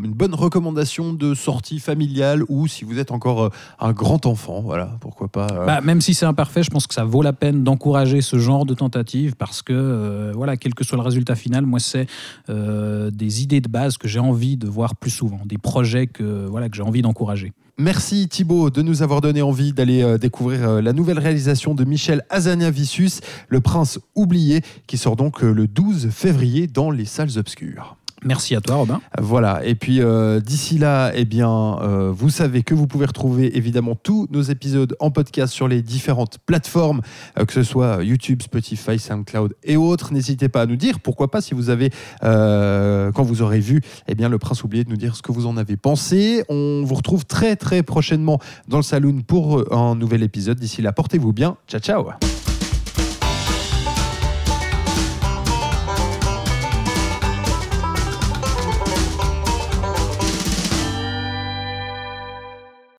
une 0.04 0.12
bonne 0.12 0.35
recommandation 0.35 1.12
de 1.12 1.35
sortie 1.35 1.78
familiale 1.78 2.42
ou 2.49 2.66
si 2.66 2.85
vous 2.85 2.99
êtes 2.99 3.12
encore 3.12 3.44
euh, 3.44 3.50
un 3.80 3.92
grand 3.92 4.26
enfant, 4.26 4.61
voilà, 4.61 4.97
pourquoi 5.00 5.28
pas. 5.28 5.47
Euh. 5.52 5.66
Bah, 5.66 5.80
même 5.80 6.00
si 6.00 6.14
c'est 6.14 6.26
imparfait, 6.26 6.62
je 6.62 6.70
pense 6.70 6.87
que 6.87 6.94
ça 6.94 7.04
vaut 7.04 7.23
la 7.23 7.32
peine 7.32 7.64
d'encourager 7.64 8.20
ce 8.20 8.38
genre 8.38 8.66
de 8.66 8.75
tentative 8.75 9.37
parce 9.37 9.62
que, 9.62 9.73
euh, 9.73 10.32
voilà, 10.35 10.56
quel 10.56 10.75
que 10.75 10.85
soit 10.85 10.99
le 10.99 11.04
résultat 11.04 11.35
final, 11.35 11.64
moi, 11.66 11.80
c'est 11.80 12.06
des 12.49 13.42
idées 13.42 13.61
de 13.61 13.68
base 13.68 13.97
que 13.97 14.08
j'ai 14.08 14.18
envie 14.18 14.56
de 14.56 14.66
voir 14.66 14.97
plus 14.97 15.11
souvent, 15.11 15.40
des 15.44 15.58
projets 15.58 16.06
que, 16.06 16.47
voilà, 16.47 16.68
que 16.68 16.76
j'ai 16.76 16.82
envie 16.82 17.02
d'encourager. 17.02 17.52
Merci 17.80 18.26
Thibaut 18.26 18.70
de 18.70 18.82
nous 18.82 19.02
avoir 19.04 19.20
donné 19.20 19.40
envie 19.40 19.73
d'aller 19.73 20.02
euh, 20.02 20.18
découvrir 20.18 20.68
euh, 20.68 20.82
la 20.82 20.92
nouvelle 20.92 21.20
réalisation 21.20 21.76
de 21.76 21.85
Michel 21.85 22.25
Azania-Vicius, 22.28 23.20
Le 23.49 23.61
Prince 23.61 24.00
oublié, 24.16 24.62
qui 24.88 24.99
sort 24.99 25.14
donc 25.14 25.44
euh, 25.44 25.52
le 25.52 25.68
12 25.68 26.11
février 26.11 26.66
dans 26.66 26.90
les 26.90 27.04
salles 27.04 27.38
obscures. 27.38 27.97
Merci 28.25 28.56
à 28.56 28.60
toi, 28.60 28.76
Robin. 28.76 29.00
Voilà. 29.18 29.64
Et 29.64 29.75
puis 29.75 30.00
euh, 30.00 30.40
d'ici 30.40 30.78
là, 30.78 31.12
eh 31.14 31.25
bien, 31.25 31.78
euh, 31.80 32.10
vous 32.12 32.30
savez 32.30 32.62
que 32.62 32.75
vous 32.75 32.87
pouvez 32.87 33.06
retrouver 33.06 33.56
évidemment 33.56 33.94
tous 33.94 34.26
nos 34.30 34.42
épisodes 34.42 34.96
en 34.98 35.10
podcast 35.10 35.52
sur 35.52 35.68
les 35.68 35.82
différentes 35.82 36.38
plateformes, 36.44 37.00
euh, 37.38 37.44
que 37.44 37.52
ce 37.52 37.62
soit 37.62 38.02
YouTube, 38.02 38.42
Spotify, 38.42 38.98
SoundCloud 38.98 39.54
et 39.62 39.76
autres. 39.76 40.12
N'hésitez 40.12 40.48
pas 40.48 40.62
à 40.62 40.66
nous 40.66 40.76
dire, 40.76 41.00
pourquoi 41.00 41.30
pas, 41.30 41.40
si 41.40 41.54
vous 41.54 41.70
avez, 41.70 41.90
quand 42.20 43.22
vous 43.22 43.42
aurez 43.42 43.60
vu, 43.60 43.82
eh 44.08 44.14
bien, 44.14 44.28
le 44.28 44.38
prince 44.38 44.64
oublié 44.64 44.84
de 44.84 44.90
nous 44.90 44.96
dire 44.96 45.14
ce 45.16 45.22
que 45.22 45.32
vous 45.32 45.46
en 45.46 45.56
avez 45.56 45.76
pensé. 45.76 46.42
On 46.48 46.82
vous 46.84 46.94
retrouve 46.94 47.25
très 47.25 47.56
très 47.56 47.82
prochainement 47.82 48.40
dans 48.66 48.78
le 48.78 48.82
saloon 48.82 49.22
pour 49.26 49.72
un 49.72 49.94
nouvel 49.94 50.22
épisode. 50.22 50.58
D'ici 50.58 50.82
là, 50.82 50.92
portez-vous 50.92 51.32
bien. 51.32 51.56
Ciao, 51.68 51.80
ciao. 51.80 52.38